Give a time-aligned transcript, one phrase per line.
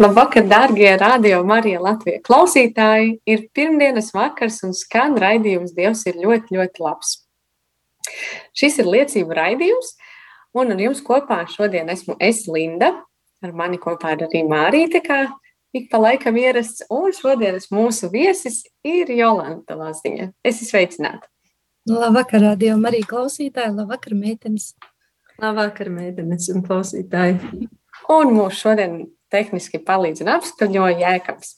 [0.00, 3.18] Labvakar, dārgie radio Marija Latvija klausītāji!
[3.28, 7.10] Ir pirmdienas vakars un skan raidījums Dievs ir ļoti, ļoti labs.
[8.56, 9.90] Šis ir liecību raidījums,
[10.56, 12.94] un ar jums kopā šodien esmu es Linda,
[13.44, 15.20] ar mani kopā ir arī Mārīte, kā
[15.76, 20.32] ik pa laikam ierasts, un šodienas mūsu viesis ir Jolanta Laziņa.
[20.40, 21.28] Es esmu sveicināta.
[21.92, 24.72] Labvakar, radio Marija klausītāji, labvakar, meitenes.
[25.36, 27.66] Labvakar, meitenes un klausītāji.
[28.08, 31.56] Un mūsu šodien tehniski palīdz un apskaņo Jēkabs.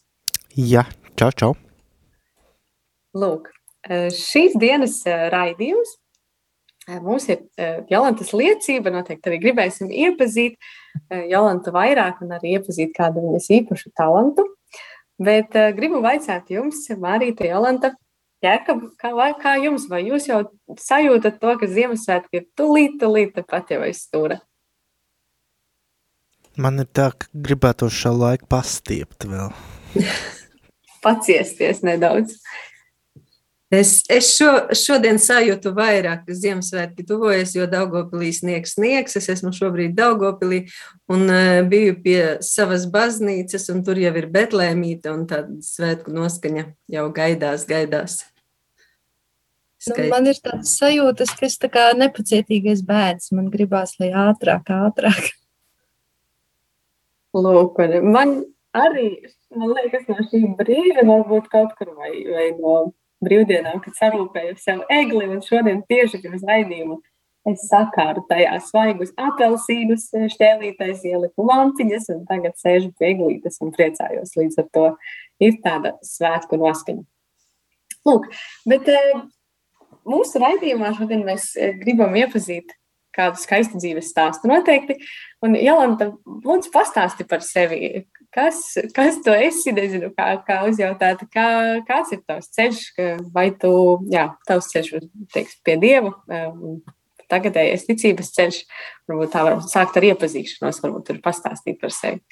[0.58, 0.84] Jā,
[1.16, 1.52] čau, čau.
[3.16, 3.50] Lūk,
[3.88, 5.96] eh, šīs dienas eh, raidījums
[6.88, 7.44] eh, mums ir
[7.90, 8.92] Jolantas liecība.
[8.92, 10.56] Noteikti arī gribēsim iepazīt
[11.30, 14.46] Jolantu vairāk un arī iepazīt kādu viņas īpašu talantu.
[15.22, 17.92] Bet gribu vaicāt jums, Mārīte, Jolanta,
[18.42, 20.40] Jēkab, kā, kā jums, vai jūs jau
[20.74, 24.40] sajūtat to, ka Ziemassvētki ir tulīt, tulīt tepat jau aiz stūra?
[26.60, 29.54] Man ir tā, ka gribētu šo laiku pastiept vēl.
[31.04, 32.36] Paciesties nedaudz.
[33.72, 39.16] Es, es šo, šodien sajūtu vairāk, ka Ziemassvētki tuvojas, jo Daugopilī sniegs sniegs.
[39.16, 40.66] Es esmu šobrīd Daugopilī
[41.08, 46.66] un uh, biju pie savas baznīcas, un tur jau ir betlēmīte, un tāda svētku noskaņa
[46.92, 48.20] jau gaidās, gaidās.
[49.88, 53.32] Nu, man ir tāds sajūtas, ka es tā kā nepacietīgais bērns.
[53.34, 55.32] Man gribās, lai ātrāk, ātrāk.
[57.32, 58.42] Lūk, man
[58.76, 59.06] arī,
[59.56, 62.92] man liekas, no šī brīža varbūt kaut kur vai, vai no
[63.24, 66.98] brīvdienām, kad sarūpēju sev egli, un šodien tieši pirms raidījuma
[67.48, 74.36] es sakāru tajā svaigus apelsīnus, šķēlītais ieliku lanciņas, un tagad sēžu pie eglītes un priecājos.
[74.38, 74.84] Līdz ar to
[75.42, 77.02] ir tāda svētku noskaņa.
[78.06, 78.28] Lūk,
[78.70, 79.10] bet eh,
[80.08, 82.74] mūsu raidījumā šodien mēs eh, gribam iepazīt
[83.14, 84.98] kādu skaistu dzīves stāstu noteikti.
[85.42, 86.12] Un, Jolanta,
[86.46, 88.04] lūdzu, pastāsti par sevi.
[88.32, 88.60] Kas,
[88.94, 89.74] kas tu esi?
[89.74, 91.46] Nezinu, kā, kā uzjautāt, kā,
[91.88, 92.82] kāds ir tavs ceļš,
[93.34, 93.72] vai tu,
[94.12, 94.92] jā, tavs ceļš
[95.34, 96.78] teiks, pie Dieva, um,
[97.32, 98.60] tagadējais ticības ceļš,
[99.10, 102.22] varbūt tā varbūt sākt ar iepazīšanos, varbūt tur pastāstīt par sevi.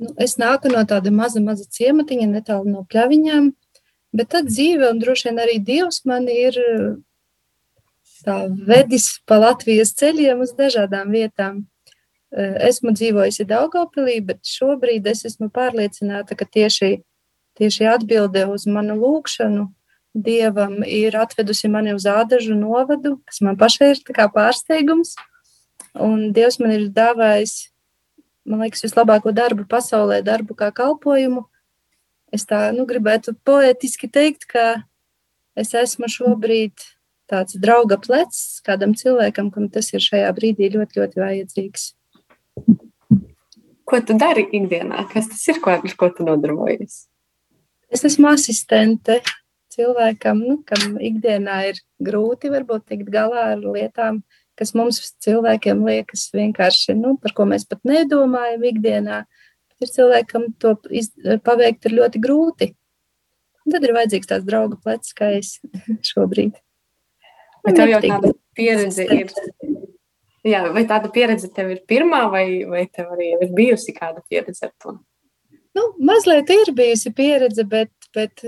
[0.00, 3.52] Nu, es nāku no tāda maza, maza ciematiņa, netālu no pļaviņām,
[4.16, 6.58] bet tad dzīve un droši vien arī Dievs man ir
[8.24, 11.64] tā vedis pa Latvijas ceļiem uz dažādām vietām.
[12.34, 16.96] Eh, esmu dzīvojusi Daugopilī, bet šobrīd es esmu pārliecināta, ka tieši,
[17.60, 19.68] tieši atbilde uz manu lūgšanu
[20.14, 25.16] Dievam ir atvedusi mani uz ādažu novadu, kas man pašai ir kā pārsteigums.
[25.98, 27.72] Un Dievs man ir dāvājis,
[28.46, 31.48] man liekas, vislabāko darbu pasaulē, darbu kā kalpojumu.
[32.30, 34.84] Es tā nu, gribētu poetiski teikt, ka
[35.58, 36.86] es esmu šobrīd
[37.30, 41.86] tāds drauga plecs kādam cilvēkam, kam tas ir šajā brīdī ļoti, ļoti vajadzīgs.
[43.84, 45.04] Ko tu dari ikdienā?
[45.12, 47.04] Kas tas ir, ko, ar ko tu nodarbojies?
[47.92, 49.20] Es esmu asistente
[49.74, 54.22] cilvēkam, nu, kam ikdienā ir grūti varbūt tikt galā ar lietām,
[54.58, 59.24] kas mums cilvēkiem liekas vienkārši, nu, par ko mēs pat nedomājam ikdienā.
[59.82, 61.10] Ir cilvēkam to iz,
[61.44, 62.70] paveikt ir ļoti grūti.
[63.64, 65.58] Un tad ir vajadzīgs tās drauga plecs, kā es
[66.12, 66.63] šobrīd.
[67.64, 69.32] Vai tev jau tāda pieredze ir?
[70.44, 74.68] Jā, vai tāda pieredze tev ir pirmā, vai, vai tev arī ir bijusi kāda pieredze
[74.68, 74.98] ar to?
[75.74, 78.44] Nu, mazliet ir bijusi pieredze, bet, bet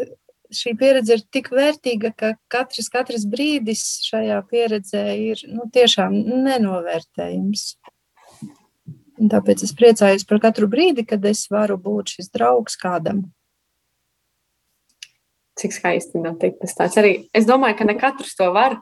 [0.55, 6.14] šī pieredze ir tik vērtīga, ka katrs, katrs brīdis šajā pieredzē ir nu, tiešām
[6.44, 7.64] nenovērtējams.
[9.17, 13.25] Un tāpēc es priecājos par katru brīdi, kad es varu būt šis draugs kādam
[15.56, 16.99] cik skaisti notiek tas tāds.
[17.00, 18.79] Arī es domāju, ka ne katrs to var.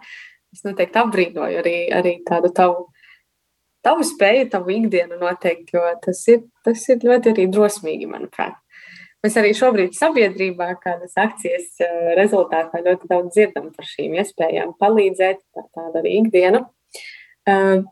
[0.55, 2.85] Es noteikti apbrīnoju arī, arī tādu tavu,
[3.85, 8.61] tavu spēju, tavu ikdienu noteikti, jo tas ir, tas ir ļoti arī drosmīgi, manuprāt.
[9.25, 15.41] Mēs arī šobrīd sabiedrībā, kādas akcijas eh, rezultātā ļoti daudz dzirdam par šīm iespējām palīdzēt,
[15.57, 16.61] par tādu arī ikdienu.
[17.49, 17.83] Uh,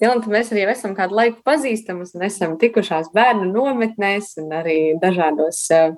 [0.00, 5.60] Jolanta, mēs arī esam kādu laiku pazīstamas un esam tikušās bērnu nometnēs un arī dažādos
[5.76, 5.92] uh,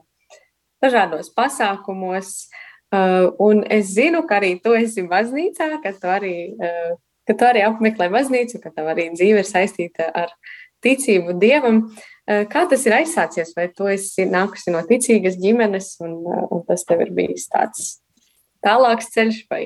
[0.83, 2.35] dažādos pasākumos.
[2.51, 6.95] Uh, un es zinu, ka arī tu esi baznīcā, ka tu arī, uh,
[7.29, 10.35] ka tu arī apmeklē baznīcu, ka tev arī dzīve ir saistīta ar
[10.85, 11.85] ticību dievam.
[12.29, 13.55] Uh, kā tas ir aizsācies?
[13.57, 17.97] Vai tu esi nākusi no ticīgas ģimenes, un, un tas tev ir bijis tāds
[18.63, 19.63] tālāks ceļš, vai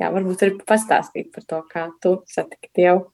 [0.00, 3.10] jā, varbūt arī pastāstīt par to, kā tu satiki Dievu?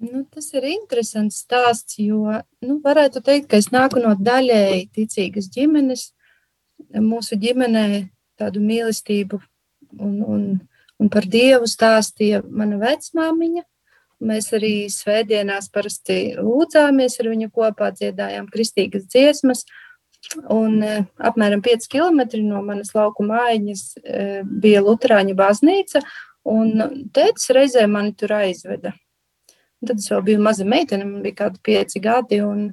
[0.00, 2.22] Nu, tas ir interesants stāsts, jo
[2.64, 6.06] nu, varētu teikt, ka es nāku no daļēji ticīgas ģimenes.
[7.04, 7.84] Mūsu ģimenē
[8.40, 9.40] tādu mīlestību
[9.98, 10.46] un, un,
[11.00, 13.66] un par Dievu stāstīja mana vecmāmiņa.
[14.20, 19.64] Mēs arī svētdienās parasti lūdzāmies ar viņu kopā, dziedājām kristīgas dziesmas.
[20.52, 26.02] Un e, apmēram 5 km no manas lauku mājiņas e, bija Lutāņu baznīca,
[26.52, 28.92] un tēvs reizē mani tur aizveda.
[29.80, 32.42] Un tad es vēl biju maza meitene, man bija kādi pieci gadi.
[32.44, 32.66] Un,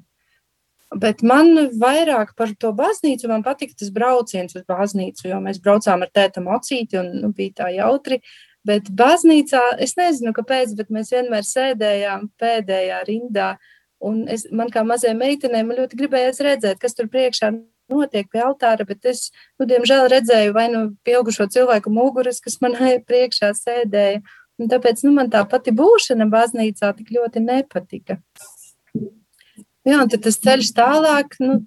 [0.95, 6.11] bet man vairāk par to baznīcu, patika tas brauciens uz baznīcu, jo mēs braucām ar
[6.13, 8.21] tēta mocīti un nu, bija tā jautri.
[8.67, 13.55] Bet baznīcā, es nezinu, kāpēc, bet mēs vienmēr sēdējām pēdējā rindā.
[14.03, 17.53] Un es, man kā mazai meitenei, ļoti gribējās redzēt, kas tur priekšā
[17.89, 19.29] notiek pie altāra, bet es,
[19.59, 22.75] nu, diemžēl redzēju vai nu pieaugušo cilvēku muguras, kas man
[23.09, 24.21] priekšā sēdēja.
[24.57, 28.17] Un tāpēc nu, man tā pati būšana baznīcā tik ļoti nepatika.
[29.87, 31.61] Jā, un tas ceļš tālāk, nu,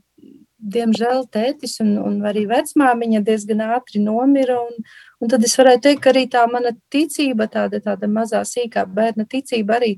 [0.60, 4.58] diemžēl tētis un, un arī vecmāmiņa diezgan ātri nomira.
[4.60, 4.82] Un,
[5.20, 9.24] un tad es varētu teikt, ka arī tā mana ticība, tāda, tāda mazā sīkā bērna
[9.24, 9.94] ticība arī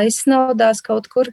[0.00, 1.30] aizsnaudās kaut kur.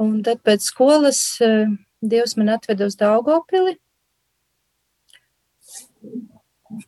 [0.00, 1.66] Un tad pēc skolas eh,
[2.04, 3.76] Dievs man atveda uz Daugopili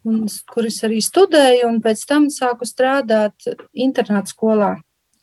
[0.05, 4.73] un, kur es arī studēju, un pēc tam sāku strādāt internāta skolā,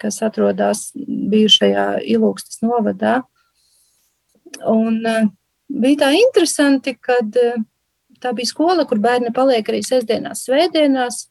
[0.03, 3.21] kas atrodas bijušajā Ilūgstas novadā.
[4.69, 5.29] Un uh,
[5.71, 7.63] bija tā interesanti, kad uh,
[8.23, 11.23] tā bija skola, kur bērni paliek arī sestdienās, svētdienās,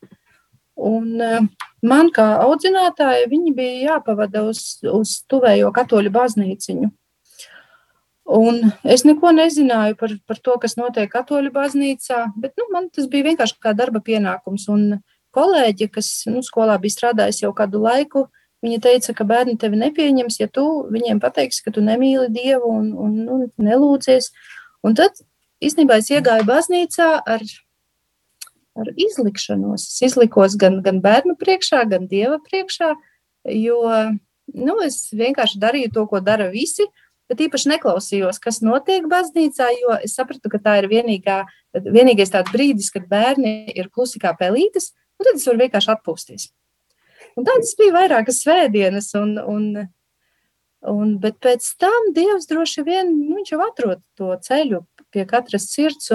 [0.81, 6.91] un uh, man kā audzinātāja viņi bija jāpavada uz, uz tuvējo katoļu baznīciņu.
[8.33, 13.09] Un es neko nezināju par, par to, kas notiek katoļu baznīcā, bet nu, man tas
[13.11, 14.69] bija vienkārši kā darba pienākums.
[14.73, 15.03] Un
[15.35, 18.29] kolēģi, kas nu, skolā bija strādājis jau kādu laiku,
[18.63, 22.89] viņa teica, ka bērni tevi nepieņems, ja tu viņiem pateiksi, ka tu nemīli Dievu un,
[22.95, 24.31] un nu, nelūdzies.
[24.87, 25.21] Un tad
[25.63, 27.47] īstenībā es iegāju baznīcā ar,
[28.79, 29.87] ar izlikšanos.
[29.95, 32.95] Es izlikos gan, gan bērnu priekšā, gan Dieva priekšā,
[33.59, 33.81] jo
[34.53, 36.87] nu, es vienkārši darīju to, ko dara visi
[37.33, 41.39] bet īpaši neklausījos, kas notiek baznīcā, jo es sapratu, ka tā ir vienīgā,
[41.87, 46.51] vienīgais brīdis, kad bērni ir klusi kā pelītes, un tad es varu vienkārši atpūsties.
[47.37, 49.69] Un tādas bija vairākas svētdienas, un, un,
[50.93, 54.83] un, bet pēc tam Dievs droši vien, nu, jau atrod to ceļu
[55.13, 56.11] pie katras sirds,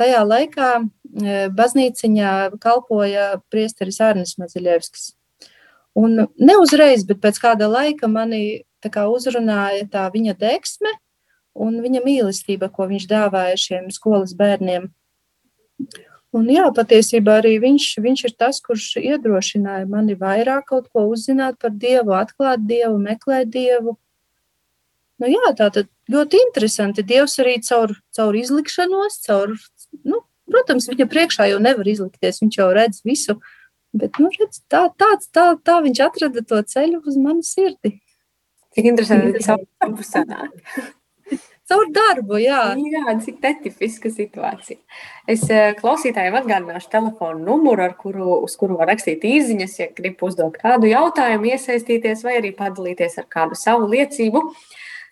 [0.00, 5.10] tajā laikā e, baznīciņā kalpoja priesteris Arnis Maziļevskis.
[6.00, 10.92] Un ne uzreiz, bet pēc kāda laika mani uzrunāja tā viņa deksme
[11.54, 14.88] un viņa mīlestība, ko viņš dāvāja šiem skolas bērniem.
[16.36, 21.58] Un jā, patiesībā arī viņš, viņš ir tas, kurš iedrošināja mani vairāk kaut ko uzzināt
[21.58, 23.96] par Dievu, atklāt Dievu, meklēt Dievu.
[25.20, 27.04] Nu, jā, tā tad ļoti interesanti.
[27.06, 29.56] Dievs arī caur, caur izlikšanos, caur,
[30.06, 33.36] nu, protams, viņa priekšā jau nevar izlikties, viņš jau redz visu,
[33.90, 37.96] bet, nu, redz, tā, tāds, tā, tā viņš atrada to ceļu uz manu sirdi.
[38.70, 40.96] Cik interesanti, ka caur darbu sanāk.
[41.70, 42.60] Caur darbu, jā.
[42.74, 44.80] Jā, cik netipiska situācija.
[45.30, 50.58] Es eh, klausītājiem atgādināšu telefonu numuru, kuru, uz kuru var rakstīt īsiņas, ja grib uzdot
[50.58, 54.42] kādu jautājumu, iesaistīties vai arī padalīties ar kādu savu liecību.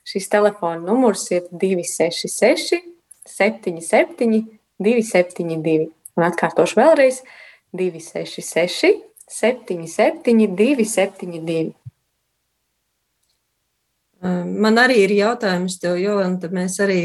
[0.09, 2.83] Šis telefona numurs ir 266
[3.29, 4.43] 77
[4.83, 5.93] 272.
[6.19, 7.23] Un atkārtošu vēlreiz
[7.79, 8.99] 266
[9.31, 11.78] 77 272.
[14.23, 16.51] Man arī ir jautājums tev, Jolanta.
[16.51, 17.03] Mēs arī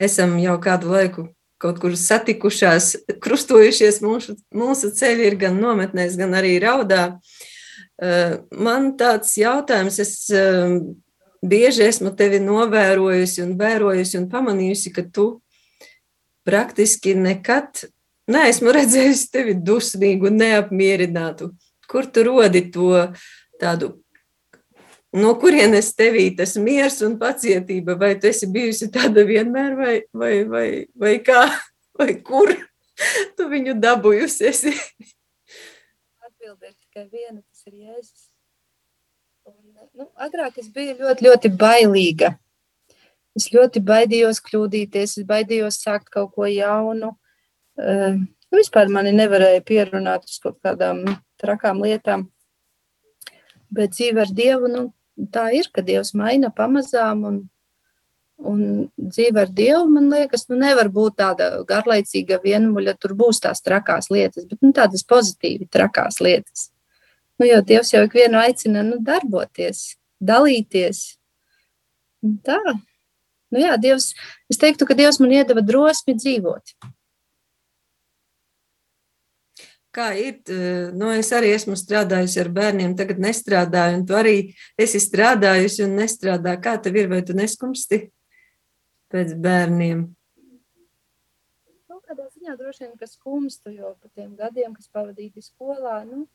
[0.00, 2.92] esam jau kādu laiku kaut kur satikušās,
[3.22, 4.02] krustojušies.
[4.04, 7.18] Mūsu, mūsu ceļi ir gan nometnēs, gan arī raudā.
[8.54, 10.12] Man tāds jautājums, es
[11.42, 15.28] bieži esmu tevi novērojusi un vērojusi un pamanījusi, ka tu
[16.46, 17.86] praktiski nekad
[18.30, 21.52] neesmu redzējusi tevi dusmīgu, neapmierinātu.
[21.88, 23.08] Kur tu rodi to
[23.58, 23.96] tādu
[25.16, 27.96] no kurienes tevī tas miers un pacietība?
[28.00, 31.46] Vai tu esi bijusi tāda vienmēr, vai, vai, vai, vai kā,
[31.98, 32.52] vai kur
[33.36, 34.74] tu viņu dabūjusi?
[36.28, 38.28] Atbildēt tikai viena, tas ir Jēzus.
[39.48, 39.56] Un,
[39.96, 42.34] nu, agrāk es biju ļoti, ļoti bailīga.
[43.38, 47.14] Es ļoti baidījos kļūdīties, es baidījos sākt kaut ko jaunu.
[47.78, 48.18] Uh,
[48.54, 51.04] vispār mani nevarēja pierunāt uz kaut kādām
[51.40, 52.26] trakām lietām.
[53.70, 54.82] Bet dzīve ar Dievu, nu,
[55.34, 57.46] tā ir, ka Dievs maina pamazām un
[58.38, 62.94] Un dzīve ar Dievu, man liekas, nu nevar būt tāda garlaicīga vienmuļa.
[63.02, 66.68] Tur būs tās trakās lietas, bet nu, tādas pozitīvi trakās lietas.
[67.38, 71.00] Nu, jo Dievs jau ikvienu aicina nu, darboties, dalīties.
[72.22, 72.60] Un tā.
[73.50, 74.12] Nu, jā, Dievs,
[74.50, 76.76] es teiktu, ka Dievs man iedeva drosmi dzīvot.
[79.98, 80.36] Kā ir?
[80.94, 84.36] Nu, es arī esmu strādājusi ar bērniem, tagad nestrādāju, un tu arī
[84.78, 86.54] esi strādājusi un nestrādā.
[86.62, 88.04] Kā tev ir, vai tu neskumsti?
[89.12, 90.02] pēc bērniem?
[91.88, 96.26] Nu, kādā ziņā droši vien, ka skumstu, jo pa tiem gadiem, kas pavadīti skolā, nu,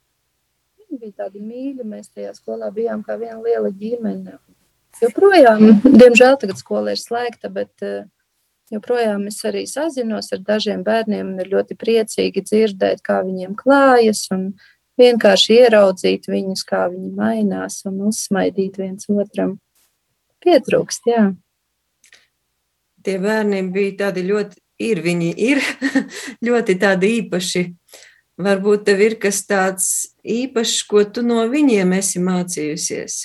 [0.82, 4.40] viņi bija tādi mīļi, mēs tajā skolā bijām kā viena liela ģimene.
[5.02, 5.64] Joprojām,
[6.02, 8.04] diemžēl tagad skola ir slēgta, bet uh,
[8.72, 14.28] joprojām es arī sazinos ar dažiem bērniem un ir ļoti priecīgi dzirdēt, kā viņiem klājas
[14.32, 14.54] un
[15.02, 19.58] vienkārši ieraudzīt viņus, kā viņi mainās un uzsmaidīt viens otram.
[20.44, 21.32] Pietrūkst, jā
[23.04, 25.62] tie bērni bija tādi ļoti, ir viņi ir
[26.48, 27.68] ļoti tādi īpaši.
[28.44, 29.90] Varbūt tev ir kas tāds
[30.26, 33.20] īpašs, ko tu no viņiem esi mācījusies.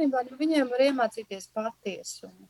[0.00, 2.46] Īstenībā no viņiem var iemācīties patiesumu.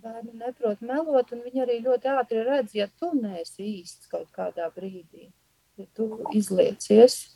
[0.00, 4.70] Bērni neprot melot, un viņi arī ļoti ātri redz, ja tu neesi īsts kaut kādā
[4.72, 5.28] brīdī.
[5.76, 7.26] Ja tu izliecies,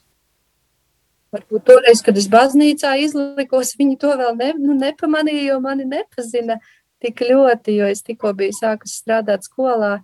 [1.32, 6.58] Varbūt toreiz, kad es baznīcā izlikos, viņi to vēl ne, nu, nepamanīja, jo mani nepazina
[7.00, 10.02] tik ļoti, jo es tikko biju sākus strādāt skolā.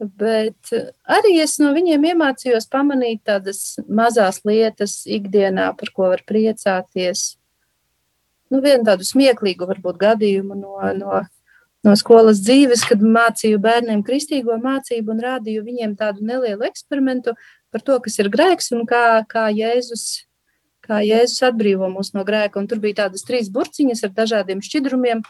[0.00, 0.70] Bet
[1.04, 7.34] arī es no viņiem iemācījos pamanīt tādas mazas lietas ikdienā, par ko var priecāties.
[8.50, 11.20] Nu, vienu tādu smieklīgu, varbūt, gadījumu no, no,
[11.84, 17.36] no skolas dzīves, kad mācīju bērniem kristīgo mācību un rādīju viņiem tādu nelielu eksperimentu
[17.70, 20.24] par to, kas ir grēks un kā, kā Jēzus
[20.90, 22.58] kā Jēzus atbrīvo mūs no grēka.
[22.60, 25.22] Un tur bija tādas trīs burciņas ar dažādiem šķidrumiem.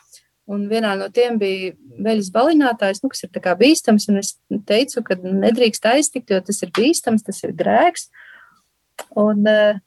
[0.50, 3.30] Un vienā no tiem bija veļas balinātājs, nu, kas ir
[3.60, 4.08] bīstams.
[4.18, 4.32] Es
[4.66, 8.08] teicu, ka nedrīkst aiztikt, jo tas ir bīstams, tas ir grēks.
[9.14, 9.78] Un, eh,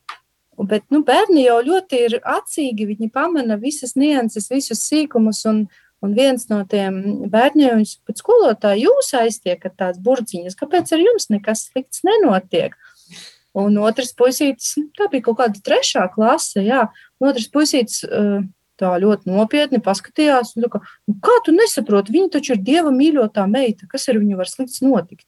[0.57, 2.87] bet nu, bērni jau ļoti ir acīgi.
[2.93, 5.43] Viņi pamana visas nianses, visus sīkumus.
[5.49, 5.67] Un,
[6.03, 11.29] un viens no tiem bērniem, viņš pēc skolotāja, jūs aiztiekat tās burciņas, kāpēc ar jums
[11.31, 12.75] nekas slikts nenotiek?
[13.53, 16.87] Un otrs puisītis, tā bija kaut kāda trešā klase, jā,
[17.21, 18.01] un otrs puisītis
[18.83, 20.53] tā ļoti nopietni paskatījās.
[20.59, 24.39] Un, kā, nu, kā tu nesaproti, viņa taču ir dieva mīļotā meita, kas ar viņu
[24.39, 25.27] var slikts notikt?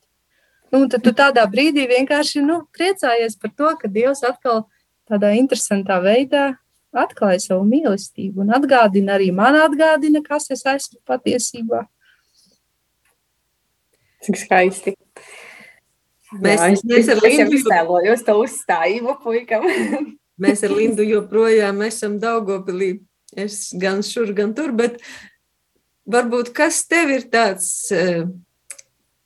[0.74, 4.66] Nu, tad tu tādā brīdī vienkārši nu, priecājies par to, ka Dievs atkal
[5.08, 6.56] tādā interesantā veidā
[6.96, 11.86] atklāja savu mīlestību un atgādina arī man atgādina, kas es esmu patiesībā.
[14.26, 14.96] Cik skaisti.
[16.42, 19.68] Mēs, Jā, mēs ar Lindu, iztēlojos to uzstājumu puikam.
[20.42, 22.98] mēs ar Lindu joprojām esam Daugopilī.
[23.36, 25.02] Es gan šur, gan tur, bet
[26.08, 28.24] varbūt kas tev ir tāds uh,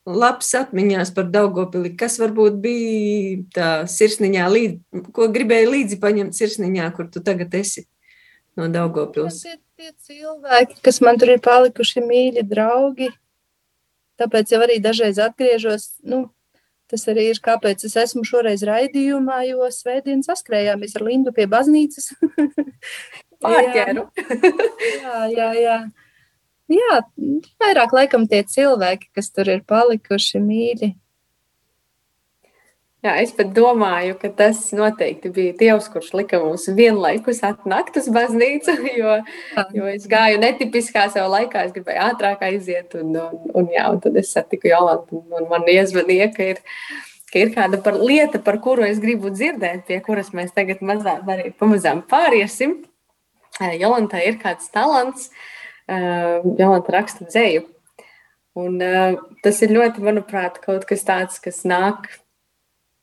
[0.10, 6.90] labs atmiņās par Daugopili, kas varbūt bija tā sirsniņā, līdz, ko gribēji līdzi paņemt sirsniņā,
[6.98, 7.86] kur tu tagad esi
[8.58, 9.44] no Daugopils?
[9.46, 13.12] Tie, tie cilvēki, kas man tur ir palikuši mīļi draugi,
[14.20, 16.28] tāpēc jau arī dažreiz atgriežos, nu,
[16.90, 22.10] Tas arī ir, kāpēc es esmu šoreiz raidījumā, jo svētdien saskrējāmies ar Lindu pie baznīcas.
[23.44, 24.06] Pārķēru.
[25.06, 25.78] jā, jā, jā.
[26.70, 26.98] Jā,
[27.58, 30.92] vairāk laikam tie cilvēki, kas tur ir palikuši mīļi.
[33.00, 38.10] Jā, es pat domāju, ka tas noteikti bija Dievs, kurš lika mums vienlaikus atnākt uz
[38.12, 39.14] baznīcu, jo,
[39.78, 44.04] jo es gāju netipiskā savā laikā, es gribēju ātrāk aiziet, un, un, un, jā, un
[44.04, 46.60] tad es satiku Jolantu, un man iezvanīja, ka ir,
[47.32, 51.24] ka ir kāda par lieta, par kuru es gribu dzirdēt, pie kuras mēs tagad mazāk,
[51.24, 52.82] arī pamazām pāriesim.
[53.80, 55.30] Jolantā ir kāds talants,
[55.90, 57.66] Jolanta raksta dzēju,
[58.60, 58.80] un
[59.44, 62.08] tas ir ļoti, manuprāt, kaut kas tāds, kas nāk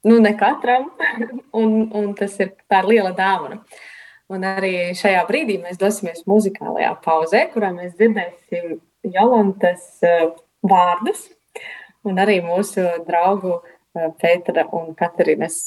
[0.06, 0.90] nu, ne katram,
[1.60, 3.60] un, un tas ir tā liela dāvana.
[4.32, 8.80] Un arī šajā brīdī mēs dosimies muzikālajā pauzē, kurā mēs dzirdēsim
[9.14, 10.00] Jolantas
[10.66, 11.28] vārdus,
[12.06, 13.60] un arī mūsu draugu
[14.20, 15.60] Pētera un Katerinas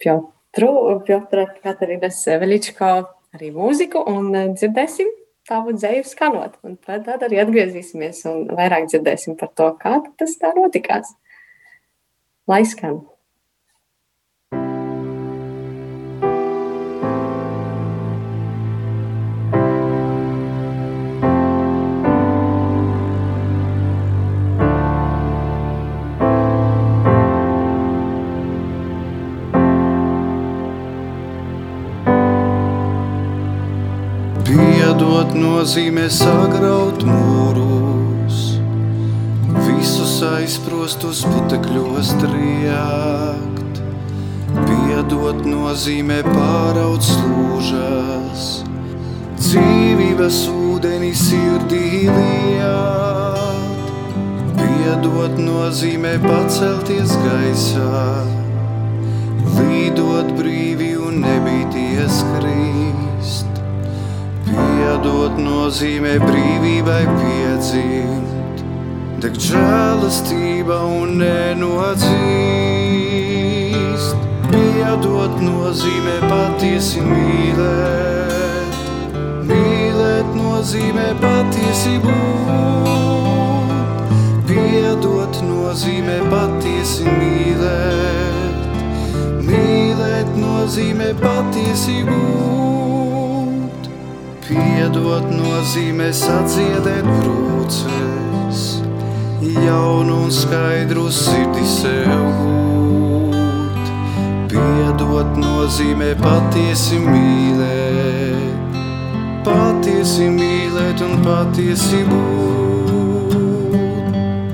[0.00, 2.92] Piotru, Piotra Katerinas Veličko
[3.36, 5.10] arī mūziku, un uh, dzirdēsim
[5.48, 6.58] tavu dzēju skanot.
[6.66, 11.14] Un tad, tad arī atgriezīsimies un vairāk dzirdēsim par to, kā tas tā notikās.
[12.50, 13.02] Lai skan!
[35.62, 38.38] Nozīmē sagraut mūrus,
[39.62, 43.78] visus aizprostus putekļos triekt.
[44.56, 48.48] Piedot nozīmē pāraut slūžas,
[49.38, 53.94] dzīvības ūdeni sirdī liet.
[54.58, 58.04] Piedot nozīmē pacelties gaisā,
[59.62, 62.81] līdot brīvi un nebīties krīst.
[64.82, 68.62] Piedot nozīmē brīvībai piedzimt,
[69.22, 72.10] deg žēlastība un nenodzīst.
[74.48, 78.74] Piedot nozīmē patiesi mīlēt,
[79.52, 83.70] mīlēt nozīmē patiesi būt.
[84.50, 88.58] Piedot nozīmē patiesi mīlēt,
[89.46, 92.91] mīlēt nozīmē patiesi būt.
[94.52, 98.58] Piedot nozīmē sadziedēt brūces,
[99.40, 103.92] jaunu un skaidru sirdi sev gūt.
[104.52, 108.76] Piedot nozīmē patiesi mīlēt,
[109.48, 113.72] patiesi mīlēt un patiesi būt.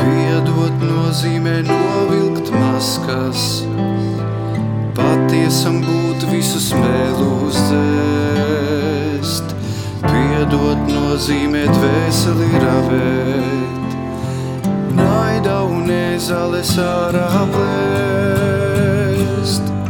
[0.04, 3.50] Piedot nozīmē novilkt maskas,
[4.94, 8.67] patiesam būt visus mēlus dzēst.
[10.38, 13.94] Piedot nozīmē dvēseli ravēt,
[14.94, 18.84] naida un ezales ārā plēst.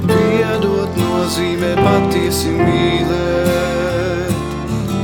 [0.09, 4.33] Piedot nozīmē patiesi mīlēt,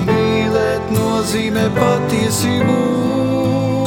[0.08, 3.84] mīlēt nozīmē patiesi būt.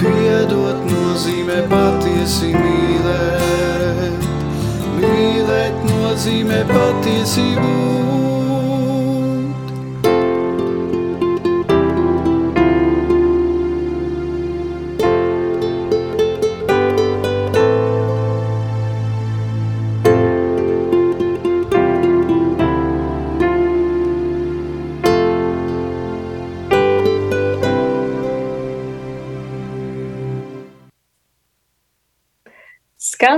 [0.00, 4.24] Piedot nozīmē patiesi mīlēt,
[5.04, 7.50] mīlēt nozīmē patiesi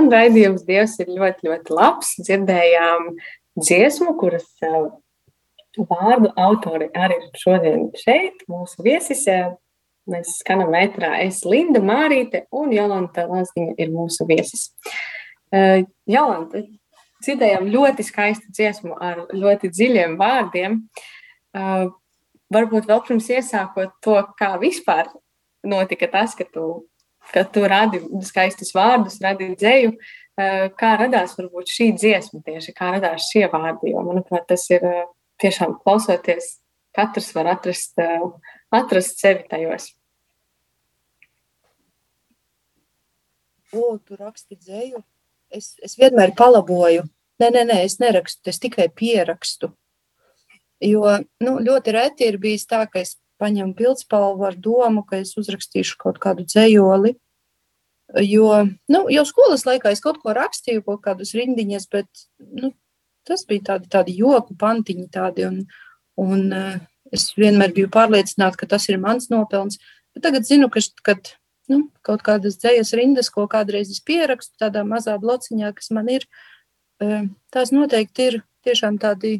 [0.03, 2.09] Skan raidījums Dievs ir ļoti, ļoti labs.
[2.19, 3.05] Dzirdējām
[3.55, 4.89] dziesmu, kuras uh,
[5.79, 9.23] vārdu autori arī ir šodien šeit, mūsu viesis.
[9.31, 9.53] Uh,
[10.11, 11.13] Mēs skanam metrā.
[11.23, 14.65] Es Linda Mārīte un Jolanta Lazdiņa ir mūsu viesis.
[15.47, 16.65] Uh, Jolanta,
[17.23, 20.81] dzirdējām ļoti skaistu dziesmu ar ļoti dziļiem vārdiem.
[22.51, 25.07] Varbūt vēl pirms iesākot to, kā vispār
[25.63, 26.89] notika tas, ka tu
[27.33, 29.95] ka tu radi skaistus vārdus, radi dzēju.
[30.33, 33.91] Eh, Kā radās varbūt šī dziesma tieši, kā radās šie vārdi?
[33.93, 35.03] Jo, manuprāt, tas ir eh,
[35.41, 36.55] tiešām klausoties,
[36.95, 38.25] katrs var atrast, eh,
[38.73, 39.91] atrast sevi tajos.
[43.73, 45.01] O, tu raksti dzēju.
[45.53, 47.05] Es, es vienmēr palaboju.
[47.41, 49.71] Nē, nē, nē, es nerakstu, es tikai pierakstu.
[50.83, 55.35] Jo nu, ļoti reti ir bijis tā, ka es paņemu pildspalvu ar domu, ka es
[55.39, 57.17] uzrakstīšu kaut kādu dzējoli.
[58.23, 62.71] Jo nu, jau skolas laikā es kaut ko rakstīju, kaut kādus rindiņas, bet nu,
[63.27, 65.07] tas bija tādi, tādi joku pantiņi.
[65.13, 65.61] Tādi, un,
[66.21, 66.75] un uh,
[67.15, 69.79] es vienmēr biju pārliecināta, ka tas ir mans nopelns.
[70.13, 71.33] Bet tagad zinu, ka kad,
[71.71, 76.27] nu, kaut kādas dzējas rindas, ko kādreiz es pierakstu tādā mazā blociņā, kas man ir,
[77.01, 77.23] uh,
[77.55, 79.39] tās noteikti ir tiešām tādi,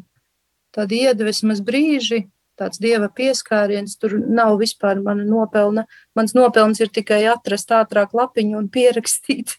[0.74, 2.24] tādi iedvesmas brīži,
[2.60, 3.96] tāds dieva pieskāriens.
[4.00, 5.86] Tur nav vispār mana nopelna.
[6.16, 9.58] Mans nopelns ir tikai atrast ātrāk lapiņu un pierakstīt.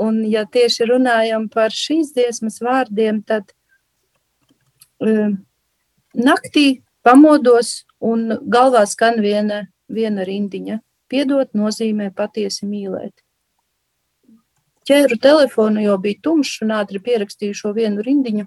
[0.00, 3.50] Un, ja tieši runājam par šīs dziesmas vārdiem, tad
[5.02, 5.40] um,
[6.14, 10.80] naktī pamodos un galvā skan viena, viena rindiņa.
[11.10, 13.12] Piedot nozīmē patiesi mīlēt.
[14.86, 18.46] Ķēru telefonu, jo bija tumšs un ātri pierakstīju šo vienu rindiņu.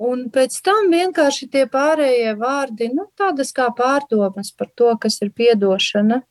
[0.00, 5.28] Un pēc tam vienkārši tie pārējie vārdi, nu, tādas kā pārdomas par to, kas ir
[5.36, 6.22] piedošana.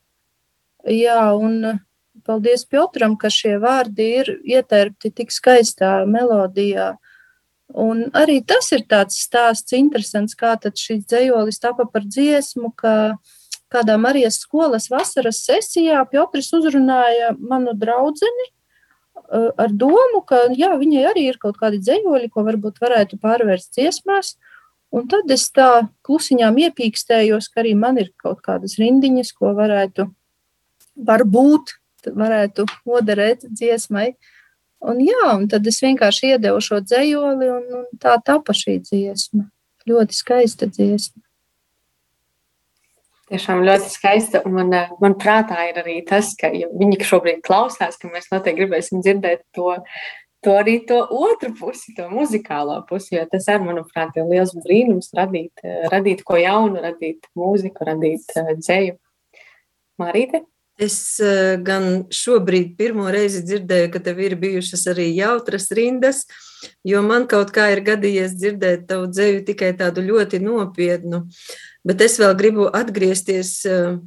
[0.90, 1.78] Jā, un
[2.26, 6.96] paldies Piotram, ka šie vārdi ir ieterpti tik skaistā melodijā.
[7.70, 12.94] Un arī tas ir tāds stāsts interesants, kā tad šis dzējolis tapa par dziesmu, ka
[13.70, 18.50] kādā Marijas skolas vasaras sesijā Piotrs uzrunāja manu draudzeni,
[19.30, 24.34] ar domu, ka jā, viņai arī ir kaut kādi dzējoļi, ko varbūt varētu pārvērst dziesmās.
[24.90, 30.08] Un tad es tā klusiņām iepīkstējos, ka arī man ir kaut kādas rindiņas, ko varētu,
[31.06, 31.76] varbūt,
[32.10, 34.10] varētu noderēt dziesmai.
[34.80, 39.46] Un jā, un tad es vienkārši iedevu šo dzējoli, un, un tā tapa šī dziesma.
[39.86, 41.22] Ļoti skaista dziesma.
[43.30, 44.40] Tiešām ļoti skaista.
[44.46, 48.26] Un man, eh, man prātā ir arī tas, ka ja viņi šobrīd klausās, ka mēs
[48.32, 49.76] noteikti gribēsim dzirdēt to,
[50.42, 53.14] to arī to otru pusi, to muzikālo pusi.
[53.14, 58.34] Jo tas arī, manuprāt, ir liels brīnums radīt, eh, radīt ko jaunu, radīt mūziku, radīt
[58.34, 58.98] uh, dzēju.
[60.00, 60.42] Marīte?
[60.80, 66.22] Es eh, gan šobrīd pirmo reizi dzirdēju, ka tev ir bijušas arī jautras rindas,
[66.88, 71.26] jo man kaut kā ir gadījies dzirdēt tavu dzēju tikai tādu ļoti nopietnu.
[71.84, 73.98] Bet es vēl gribu atgriezties eh,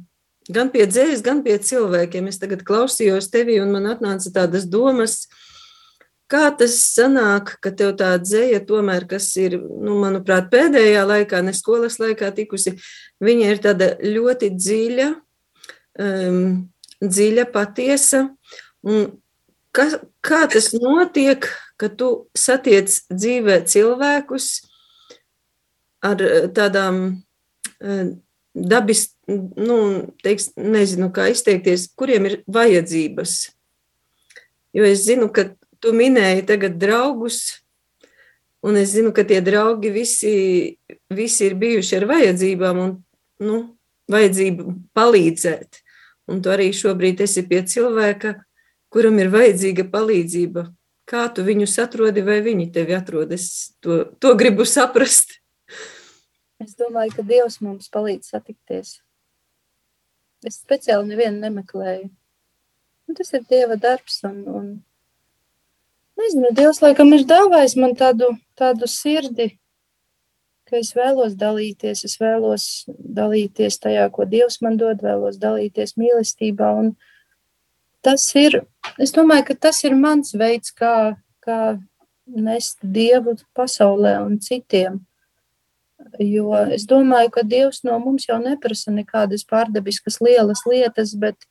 [0.50, 2.26] gan pie dzējas, gan pie cilvēkiem.
[2.32, 5.28] Es tagad klausījos tevi un man atnāca tādas domas,
[6.26, 11.54] kā tas sanāk, ka tev tā dzēja tomēr, kas ir, nu, manuprāt, pēdējā laikā, ne
[11.54, 12.74] skolas laikā tikusi,
[13.22, 15.08] viņa ir tāda ļoti dziļa,
[15.98, 16.68] um,
[17.02, 18.26] dziļa, patiesa.
[18.84, 19.06] Un
[19.74, 19.88] ka,
[20.24, 21.46] kā tas notiek,
[21.80, 24.48] ka tu satiec dzīvē cilvēkus
[26.04, 27.00] ar eh, tādām
[27.80, 28.06] uh,
[28.54, 29.78] dabis, nu,
[30.22, 33.36] teiks, nezinu, kā izteikties, kuriem ir vajadzības.
[34.74, 35.48] Jo es zinu, ka
[35.82, 37.60] tu minēji tagad draugus,
[38.64, 40.34] un es zinu, ka tie draugi visi,
[41.12, 42.94] visi ir bijuši ar vajadzībām un,
[43.42, 43.58] nu,
[44.10, 45.83] vajadzību palīdzēt.
[46.30, 48.34] Un tu arī šobrīd esi pie cilvēka,
[48.92, 50.68] kuram ir vajadzīga palīdzība.
[51.04, 53.32] Kā tu viņus atrodi, vai viņi tevi atrod?
[53.36, 55.36] Es to, to gribu saprast.
[56.62, 58.96] Es domāju, ka Dievs mums palīdz satikties.
[60.44, 62.08] Es speciāli nevienu nemeklēju.
[63.08, 64.22] Un tas ir Dieva darbs.
[64.24, 64.70] Un, un...
[66.20, 69.50] Nezinu, Dievs laikam ir dāvājis man tādu, tādu sirdi,
[70.68, 76.70] ka es vēlos dalīties, es vēlos dalīties tajā, ko Dievs man dod, vēlos dalīties mīlestībā.
[76.80, 76.94] Un
[78.04, 78.62] tas ir,
[78.98, 81.76] es domāju, ka tas ir mans veids, kā, kā
[82.26, 85.02] nest Dievu pasaulē un citiem.
[86.20, 91.46] Jo es domāju, ka Dievs no mums jau neprasa nekādas pārdabiskas lielas lietas, bet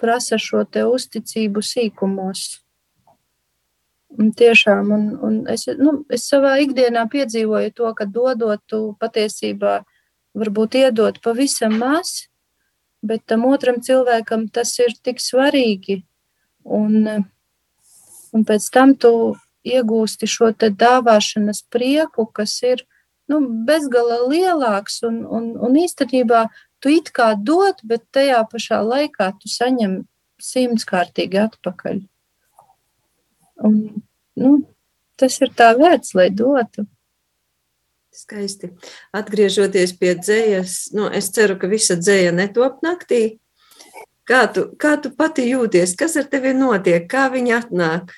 [0.00, 2.61] prasa šo te uzticību sīkumos.
[4.12, 9.78] Tiešām, un, un es, nu, es savā ikdienā piedzīvoju to, ka dodot, tu patiesībā
[10.36, 12.28] varbūt iedot pavisam maz,
[13.02, 16.02] bet tam otram cilvēkam tas ir tik svarīgi.
[16.62, 17.08] Un,
[18.32, 19.12] un pēc tam tu
[19.64, 22.84] iegūsti šo dāvāšanas prieku, kas ir
[23.30, 25.02] nu, bezgala lielāks.
[25.08, 26.46] Un, un, un īstenībā
[26.82, 30.02] tu it kā dod, bet tajā pašā laikā tu saņem
[30.42, 32.02] simtkārtīgi atpakaļ.
[33.62, 33.78] Un,
[34.38, 34.56] nu,
[35.20, 36.86] tas ir tā vērts, lai dotu.
[38.12, 38.68] Skaisti.
[39.16, 43.38] Atgriežoties pie dzējas, nu, es ceru, ka visa dzēja netop naktī.
[44.28, 45.96] Kā tu, kā tu pati jūties?
[45.98, 47.08] Kas ar tevi notiek?
[47.10, 48.12] Kā viņa atnāk?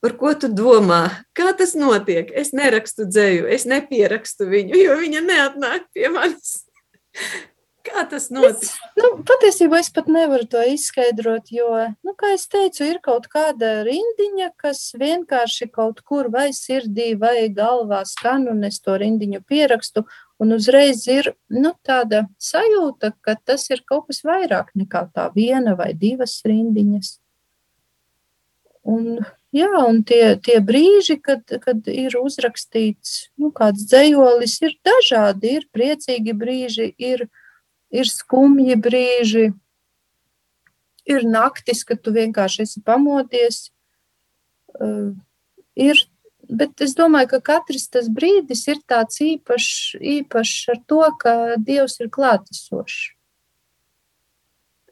[0.00, 1.02] Par ko tu domā?
[1.36, 2.30] Kā tas notiek?
[2.32, 6.60] Es nerakstu dzēju, es nepierakstu viņu, jo viņa neatnāk pie manis.
[7.80, 8.66] Kā tas notic?
[8.66, 11.68] Es, nu, patiesībā es pat nevaru to izskaidrot, jo,
[12.04, 17.48] nu, kā jau teicu, ir kaut kāda rindiņa, kas vienkārši kaut kur vai sirdī vai
[17.56, 20.04] galvā skan, un es to rindiņu pierakstu.
[20.40, 25.76] Un uzreiz ir nu, tāda sajūta, ka tas ir kaut kas vairāk nekā tā viena
[25.76, 27.16] vai divas rindiņas.
[28.88, 29.20] Un,
[29.52, 35.58] jā, un tie, tie brīži, kad, kad ir uzrakstīts nu, kāds dzējolis, ir dažādi.
[35.60, 37.28] Ir priecīgi brīži, ir
[37.90, 39.50] ir skumji brīži,
[41.10, 43.68] ir naktis, kad tu vienkārši esi pamodies.
[44.78, 45.12] Uh,
[45.74, 45.98] ir,
[46.46, 51.98] bet es domāju, ka katrs tas brīdis ir tāds īpašs, īpašs ar to, ka Dievs
[52.00, 53.08] ir klātesošs.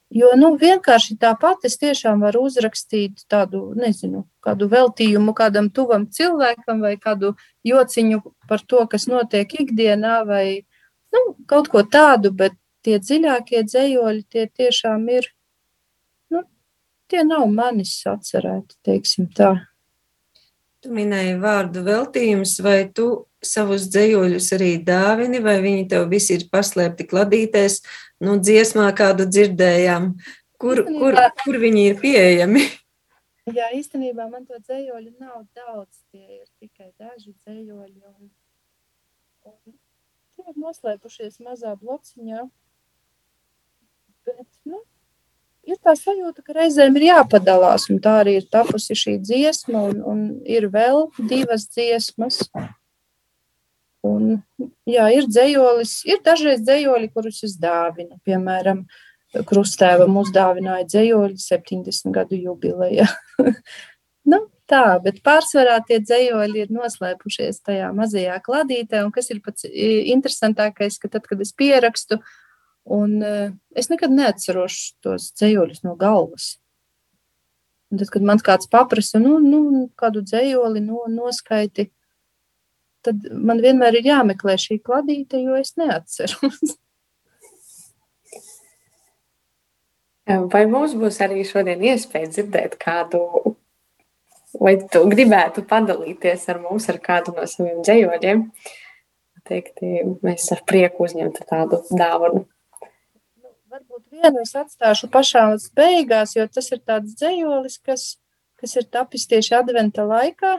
[0.09, 6.81] Jo nu, vienkārši tāpat es tiešām varu uzrakstīt tādu, nezinu, kādu veltījumu kādam tuvam cilvēkam
[6.81, 7.35] vai kādu
[7.69, 10.65] jociņu par to, kas notiek ikdienā, vai
[11.13, 12.57] nu, kaut ko tādu, bet
[12.89, 15.29] tie dziļākie dzējoļi, tie tiešām ir,
[16.33, 16.45] nu,
[17.13, 19.59] tie nav manis atcerēti, teiksim tā.
[20.81, 26.47] Tu minēji vārdu veltījums, vai tu savus dzējoļus arī dāvini, vai viņi tev visi ir
[26.53, 27.81] paslēpti kladītēs,
[28.25, 30.13] nu, dziesmā kādu dzirdējām,
[30.63, 32.63] kur, kur, kur viņi ir pieejami?
[33.49, 38.31] Jā, īstenībā man to dzējoļu nav daudz, tie ir tikai daži dzējoļi, un,
[39.51, 39.77] un
[40.39, 42.47] tie ir noslēpušies mazā blociņā,
[44.29, 44.83] Bet, nu,
[45.69, 50.03] ir tā sajūta, ka reizēm ir jāpadalās, un tā arī ir tapusi šī dziesma, un,
[50.13, 52.45] un ir vēl divas dziesmas.
[54.07, 54.39] Un,
[54.89, 58.21] jā, ir dzējolis, ir dažreiz dzējoļi, kurus es dāvinu.
[58.27, 58.85] Piemēram,
[59.49, 63.09] Krustēvam uzdāvināja dzējoļi 70 gadu jubileja.
[64.33, 64.39] nu,
[64.71, 70.97] tā, bet pārsvarā tie dzējoļi ir noslēpušies tajā mazajā kladītē, un kas ir pats interesantākais,
[71.03, 72.23] ka tad, kad es pierakstu,
[72.89, 76.57] Un uh, es nekad neatceros tos dzējoļus no galvas.
[77.93, 81.89] Un tad, kad man kāds paprasa, nu, nu kādu dzējoli no, noskaiti,
[83.05, 86.61] tad man vienmēr ir jāmeklē šī kladīte, jo es neatceros.
[90.29, 93.21] Vai mums būs arī šodien iespēja dzirdēt kādu,
[94.61, 98.43] vai tu gribētu padalīties ar mums ar kādu no saviem dzējoļiem?
[99.49, 102.45] Teikti, mēs ar prieku uzņemtu tādu dāvanu.
[104.19, 105.45] Nu, vienu es atstāšu pašā
[105.79, 108.03] beigās, jo tas ir tāds dzējolis, kas,
[108.59, 110.57] kas ir tapis tieši adventa laikā.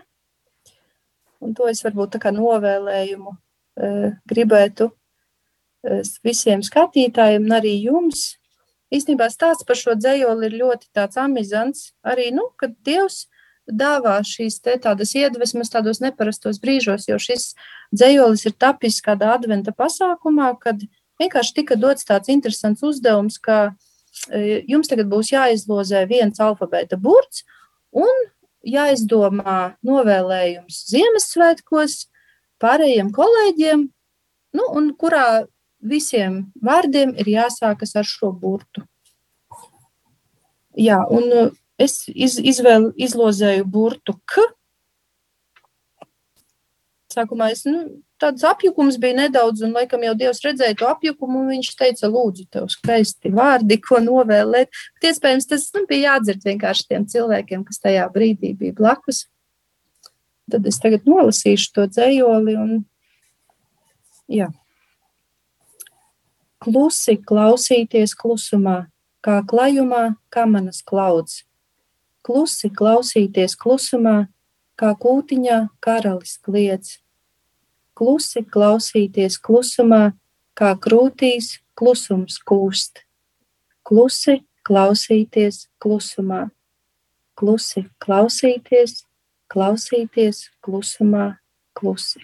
[1.43, 3.89] Un to es varbūt tā kā novēlējumu e,
[4.31, 8.37] gribētu e, visiem skatītājiem un arī jums
[8.95, 11.91] īstenībā stāsts par šo dzējoli ir ļoti tāds amizants.
[11.99, 13.25] Arī, nu, kad Dievs
[13.67, 17.51] dāvā šīs te tādas iedvesmas tādos neparastos brīžos, jo šis
[17.91, 20.87] dzējolis ir tapis kādā adventa pasākumā, kad
[21.19, 23.75] vienkārši tika dots tāds interesants uzdevums, ka
[24.31, 27.45] e, jums tagad būs jāizlozē viens alfabēta burts
[27.91, 28.27] un
[28.65, 32.01] jāizdomā novēlējums Ziemassvētkos
[32.59, 33.87] pārējiem kolēģiem,
[34.57, 35.45] nu, un kurā
[35.79, 38.83] visiem vārdiem ir jāsākas ar šo burtu.
[40.79, 44.43] Jā, un uh, es iz, izvēl, izlozēju burtu K.
[47.09, 47.87] Sākumā es, nu,
[48.21, 52.45] tāds apjukums bija nedaudz, un laikam jau Dievs redzēja to apjukumu, un viņš teica, lūdzu,
[52.53, 54.71] tev skaisti vārdi, ko novēlēt.
[54.97, 59.25] Bet iespējams, tas nu, bija jādzird vienkārši tiem cilvēkiem, kas tajā brīdī bija blakus.
[60.49, 62.79] Tad es tagad nolasīšu to dzējoli, un
[64.29, 64.49] jā
[66.59, 68.89] klusi klausīties klusumā,
[69.23, 71.43] kā klajumā kamanas klauds.
[72.25, 74.27] Klusi klausīties klusumā,
[74.79, 76.99] kā kūtiņā karalis kliedz.
[77.99, 80.13] Klusi klausīties klusumā,
[80.55, 83.03] kā krūtīs klusums kūst.
[83.83, 86.47] Klusi klausīties klusumā,
[87.39, 89.03] klusi klausīties,
[89.51, 91.31] klausīties klusumā,
[91.75, 92.21] klusi.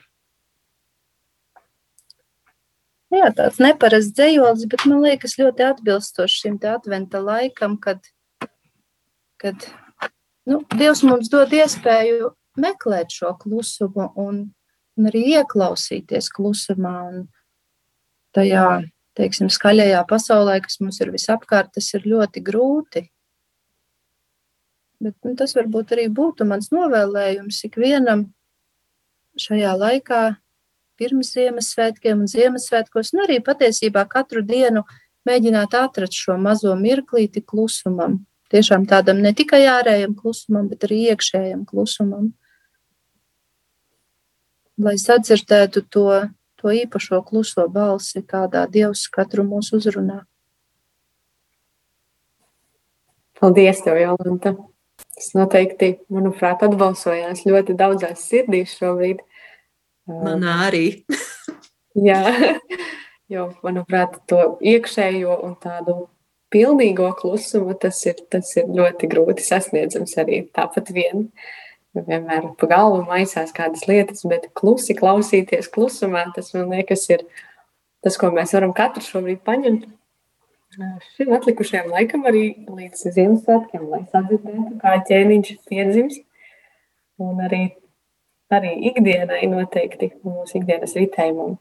[3.15, 8.01] Jā, tāds neparasts dzējolis, bet man liekas ļoti atbilstoši šim te adventa laikam, kad,
[9.41, 9.67] kad
[10.49, 14.41] nu, Dievs mums dod iespēju meklēt šo klusumu un,
[14.95, 17.25] un arī ieklausīties klusumā un
[18.35, 23.05] tajā, teiksim, skaļajā pasaulē, kas mums ir visapkārt, tas ir ļoti grūti.
[25.03, 28.29] Bet nu, tas varbūt arī būtu mans novēlējums ikvienam
[29.39, 30.21] šajā laikā
[30.99, 34.85] pirms Ziemassvētkiem un Ziemassvētkos, un arī patiesībā katru dienu
[35.27, 38.21] mēģināt atrast šo mazo mirklīti klusumam.
[38.53, 42.31] Tiešām tādam ne tikai ārējam klusumam, bet arī iekšējam klusumam.
[44.81, 46.07] Lai sadzirdētu to,
[46.59, 50.23] to īpašo kluso balsi, kādā Dievs katru mūsu uzrunā.
[53.39, 54.55] Paldies, tev, Jolanta!
[55.15, 59.21] Tas noteikti, manuprāt, atbalsojās ļoti daudzās sirdīs šobrīd.
[60.07, 60.85] Manā arī.
[62.07, 62.19] Jā,
[63.31, 65.97] jo, manuprāt, to iekšējo un tādu
[66.51, 71.29] pilnīgo klusumu tas ir, tas ir ļoti grūti sasniedzams arī tāpat vien.
[71.95, 77.23] Vienmēr pa galvu maisās kādas lietas, bet klusi klausīties klusumā, tas man liekas ir
[78.03, 79.87] tas, ko mēs varam katru šobrīd paņemt.
[81.15, 86.19] Šim atlikušajam laikam arī līdz Ziemassvētkiem, lai sadzirdētu, kā ķēniņš piedzims.
[87.23, 87.61] Un arī
[88.53, 91.57] arī ikdienai noteikti mūsu ikdienas ritējumam.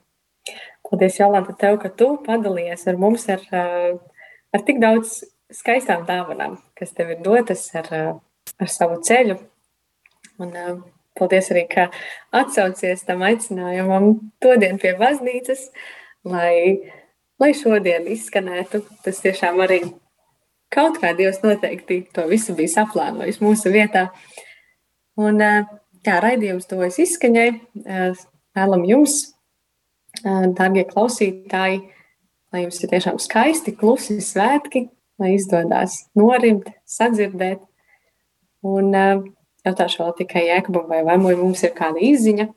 [0.84, 3.40] Paldies, Jolanta, tev, ka tu padalījies ar mums ar,
[4.54, 5.22] ar tik daudz
[5.54, 7.88] skaistām dāvanām, kas tev ir dotas ar,
[8.60, 9.38] ar savu ceļu.
[10.42, 10.54] Un,
[11.18, 11.88] paldies arī, ka
[12.34, 14.08] atsaucies tam aicinājumam
[14.42, 15.68] todien pie baznīcas,
[16.26, 16.90] lai,
[17.42, 18.82] lai šodien izskanētu.
[19.04, 19.82] Tas tiešām arī
[20.74, 24.08] kaut kā Dievs noteikti to visu bija saplānojis mūsu vietā.
[25.14, 27.48] Un, uh, Jā, raidījums tuvojas izskaņai.
[28.54, 29.14] Vēlam jums,
[30.20, 31.78] darbie klausītāji,
[32.52, 34.82] lai jums ir tiešām skaisti, klusi svētki,
[35.22, 37.64] lai izdodas norimt, sadzirdēt.
[38.68, 38.92] Un
[39.66, 42.48] jautāšu vēl tikai Jēkabam, vai vai mums ir kāda izziņa?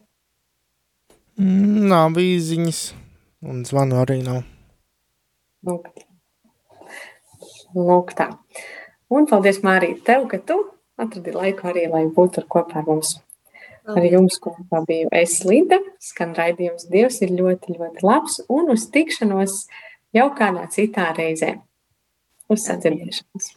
[1.38, 2.82] Mm, Nav izziņas,
[3.46, 4.42] un zvanu arī nav.
[5.68, 5.92] Lūk,
[7.76, 8.32] Lūk tā.
[9.14, 10.58] Un paldies, Mārija, tev, ka tu
[11.00, 13.18] atradi laiku arī, lai būtu kopā ar mums.
[13.88, 18.90] Ar jums kopā biju es Linda, skan raidījums Dievs ir ļoti, ļoti labs un uz
[18.92, 19.62] tikšanos
[20.18, 21.54] jau kādā citā reizē.
[22.52, 23.57] Uz sadzirdēšanos!